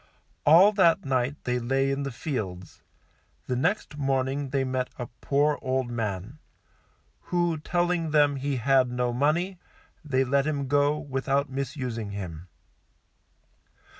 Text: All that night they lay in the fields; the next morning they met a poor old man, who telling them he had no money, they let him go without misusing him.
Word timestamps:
All 0.47 0.71
that 0.71 1.05
night 1.05 1.35
they 1.43 1.59
lay 1.59 1.91
in 1.91 2.01
the 2.01 2.11
fields; 2.11 2.81
the 3.45 3.55
next 3.55 3.97
morning 3.99 4.49
they 4.49 4.63
met 4.63 4.89
a 4.97 5.05
poor 5.05 5.59
old 5.61 5.91
man, 5.91 6.39
who 7.25 7.59
telling 7.59 8.09
them 8.09 8.37
he 8.37 8.55
had 8.55 8.89
no 8.89 9.13
money, 9.13 9.59
they 10.03 10.23
let 10.23 10.47
him 10.47 10.67
go 10.67 10.97
without 10.97 11.51
misusing 11.51 12.09
him. 12.13 12.47